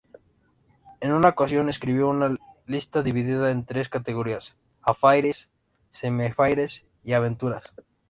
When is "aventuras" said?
7.13-7.71